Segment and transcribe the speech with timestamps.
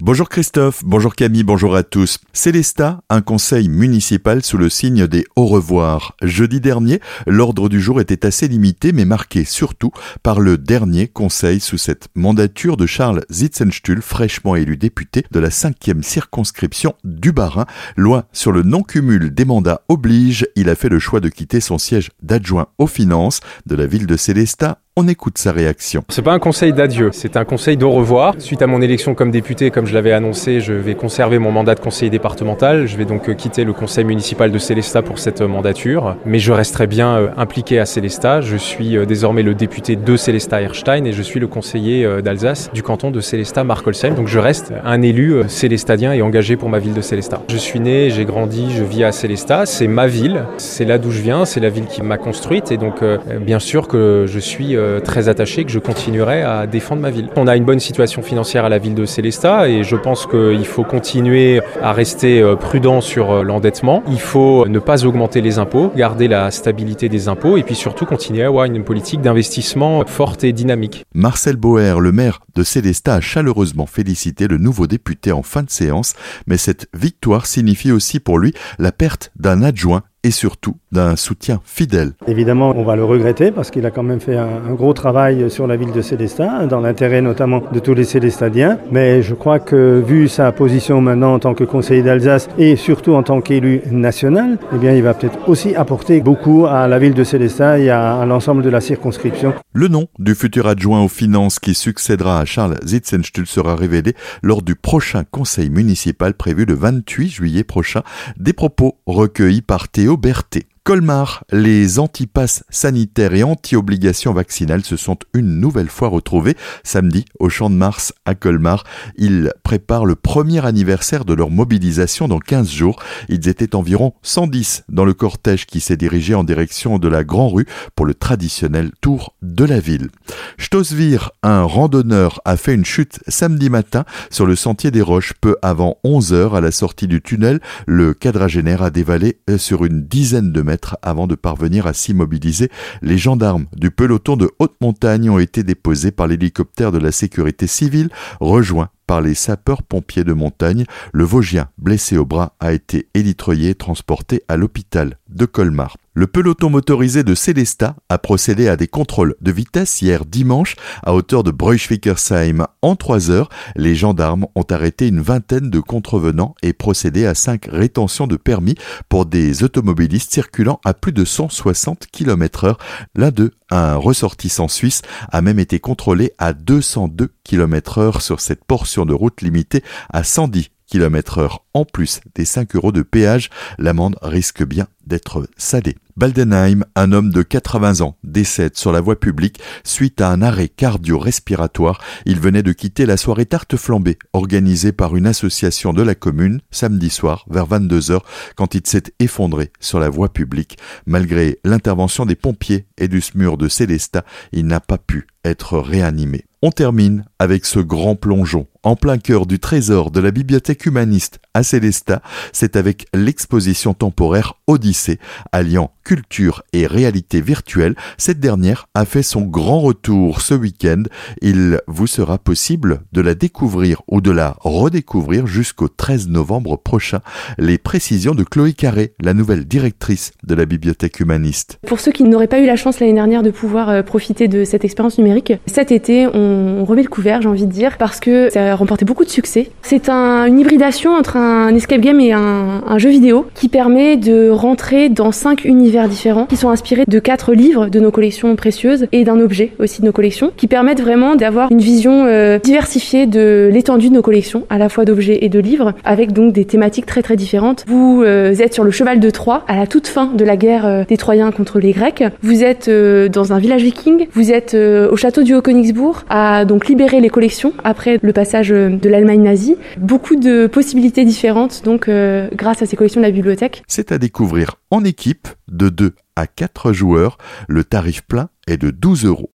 [0.00, 2.18] Bonjour Christophe, bonjour Camille, bonjour à tous.
[2.32, 6.16] Célesta, un conseil municipal sous le signe des au revoir.
[6.20, 9.92] Jeudi dernier, l'ordre du jour était assez limité mais marqué surtout
[10.24, 15.52] par le dernier conseil sous cette mandature de Charles Zitzenstuhl, fraîchement élu député de la
[15.52, 17.66] cinquième circonscription du Bas-Rhin.
[17.96, 21.78] Loi sur le non-cumul des mandats oblige, il a fait le choix de quitter son
[21.78, 26.04] siège d'adjoint aux finances de la ville de Célestat on écoute sa réaction.
[26.08, 28.34] C'est pas un conseil d'adieu, c'est un conseil d'au revoir.
[28.38, 31.74] Suite à mon élection comme député, comme je l'avais annoncé, je vais conserver mon mandat
[31.74, 32.86] de conseiller départemental.
[32.86, 36.16] Je vais donc euh, quitter le conseil municipal de Célestat pour cette euh, mandature.
[36.24, 38.40] Mais je resterai bien euh, impliqué à Célestat.
[38.42, 42.84] Je suis désormais le député de Célestat Erstein et je suis le conseiller d'Alsace du
[42.84, 44.14] canton de Célestat Markolsheim.
[44.14, 47.42] Donc je reste un élu célestadien et engagé pour ma ville de Célestat.
[47.48, 49.66] Je suis né, j'ai grandi, je vis à Célestat.
[49.66, 52.76] C'est ma ville, c'est là d'où je viens, c'est la ville qui m'a construite et
[52.76, 53.02] donc
[53.40, 57.28] bien sûr que je suis très attaché que je continuerai à défendre ma ville.
[57.36, 60.66] On a une bonne situation financière à la ville de Célestat et je pense qu'il
[60.66, 64.02] faut continuer à rester euh, prudent sur euh, l'endettement.
[64.08, 68.06] Il faut ne pas augmenter les impôts, garder la stabilité des impôts et puis surtout
[68.06, 71.04] continuer à avoir une politique d'investissement forte et dynamique.
[71.14, 75.70] Marcel Boer, le maire de Célestat, a chaleureusement félicité le nouveau député en fin de
[75.70, 76.14] séance,
[76.46, 81.60] mais cette victoire signifie aussi pour lui la perte d'un adjoint et surtout d'un soutien
[81.64, 82.12] fidèle.
[82.26, 85.66] Évidemment, on va le regretter parce qu'il a quand même fait un, gros travail sur
[85.66, 88.78] la ville de Célestat, dans l'intérêt notamment de tous les Célestadiens.
[88.90, 93.12] Mais je crois que vu sa position maintenant en tant que conseiller d'Alsace et surtout
[93.12, 97.14] en tant qu'élu national, eh bien, il va peut-être aussi apporter beaucoup à la ville
[97.14, 99.52] de Célestat et à, l'ensemble de la circonscription.
[99.74, 104.62] Le nom du futur adjoint aux finances qui succédera à Charles Zitzenstuhl sera révélé lors
[104.62, 108.02] du prochain conseil municipal prévu le 28 juillet prochain.
[108.38, 110.66] Des propos recueillis par Théo Berthet.
[110.84, 117.48] Colmar, les antipasses sanitaires et anti-obligations vaccinales se sont une nouvelle fois retrouvés samedi au
[117.48, 118.84] Champ de Mars à Colmar.
[119.16, 123.02] Ils préparent le premier anniversaire de leur mobilisation dans 15 jours.
[123.30, 127.48] Ils étaient environ 110 dans le cortège qui s'est dirigé en direction de la Grand
[127.48, 130.10] Rue pour le traditionnel tour de la ville.
[130.58, 135.56] Stossvir, un randonneur, a fait une chute samedi matin sur le sentier des Roches peu
[135.62, 137.60] avant 11 heures à la sortie du tunnel.
[137.86, 142.70] Le quadragénaire a dévalé sur une dizaine de mètres avant de parvenir à s'immobiliser.
[143.02, 147.66] Les gendarmes du peloton de haute montagne ont été déposés par l'hélicoptère de la sécurité
[147.66, 150.84] civile, rejoint par les sapeurs-pompiers de montagne.
[151.12, 155.96] Le Vosgien, blessé au bras, a été élitreuillé et transporté à l'hôpital de Colmar.
[156.16, 161.12] Le peloton motorisé de Célestat a procédé à des contrôles de vitesse hier dimanche à
[161.12, 162.68] hauteur de Breuschwickersheim.
[162.82, 167.66] En trois heures, les gendarmes ont arrêté une vingtaine de contrevenants et procédé à cinq
[167.68, 168.76] rétentions de permis
[169.08, 172.78] pour des automobilistes circulant à plus de 160 km heure.
[173.16, 178.64] L'un d'eux, un ressortissant suisse, a même été contrôlé à 202 km heure sur cette
[178.64, 183.50] portion de route limitée à 110 km heure en plus des 5 euros de péage,
[183.78, 185.96] l'amende risque bien d'être salée.
[186.16, 190.68] Baldenheim, un homme de 80 ans, décède sur la voie publique suite à un arrêt
[190.68, 192.00] cardio-respiratoire.
[192.24, 196.60] Il venait de quitter la soirée tarte flambée organisée par une association de la commune
[196.70, 198.20] samedi soir vers 22h
[198.54, 200.78] quand il s'est effondré sur la voie publique.
[201.06, 206.44] Malgré l'intervention des pompiers et du SMUR de Célestat, il n'a pas pu être réanimé.
[206.62, 211.40] On termine avec ce grand plongeon en plein cœur du trésor de la bibliothèque humaniste
[211.54, 212.22] à Célestat.
[212.52, 215.18] C'est avec l'exposition temporaire Odyssée,
[215.52, 217.94] alliant culture et réalité virtuelle.
[218.18, 221.02] Cette dernière a fait son grand retour ce week-end.
[221.40, 227.20] Il vous sera possible de la découvrir ou de la redécouvrir jusqu'au 13 novembre prochain.
[227.58, 231.78] Les précisions de Chloé Carré, la nouvelle directrice de la bibliothèque humaniste.
[231.86, 234.64] Pour ceux qui n'auraient pas eu la chance l'année dernière de pouvoir euh, profiter de
[234.64, 238.50] cette expérience numérique, cet été, on remet le couvert, j'ai envie de dire, parce que
[238.74, 239.70] a remporté beaucoup de succès.
[239.82, 245.08] C'est une hybridation entre un escape game et un, jeu vidéo qui permet de rentrer
[245.08, 249.24] dans cinq univers différents qui sont inspirés de quatre livres de nos collections précieuses et
[249.24, 253.70] d'un objet aussi de nos collections qui permettent vraiment d'avoir une vision euh, diversifiée de
[253.72, 257.06] l'étendue de nos collections, à la fois d'objets et de livres, avec donc des thématiques
[257.06, 257.84] très très différentes.
[257.86, 260.86] Vous euh, êtes sur le cheval de Troie à la toute fin de la guerre
[260.86, 262.24] euh, des Troyens contre les Grecs.
[262.42, 264.26] Vous êtes dans un village viking.
[264.32, 269.08] Vous êtes au château du Haut-Königsbourg à donc libérer les collections après le passage de
[269.08, 269.76] l'Allemagne nazie.
[269.98, 273.82] Beaucoup de possibilités différentes donc grâce à ces collections de la bibliothèque.
[273.86, 277.38] C'est à découvrir en équipe de 2 à 4 joueurs.
[277.68, 279.50] Le tarif plein est de 12 euros.